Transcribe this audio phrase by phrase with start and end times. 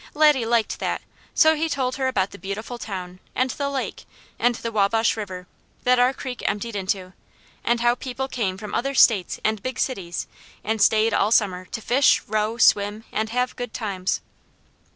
[0.15, 1.03] Laddie liked that,
[1.35, 4.05] so he told her about the beautiful town, and the lake,
[4.39, 5.45] and the Wabash River,
[5.83, 7.13] that our creek emptied into,
[7.63, 10.25] and how people came from other states and big cities
[10.63, 14.21] and stayed all summer to fish, row, swim, and have good times.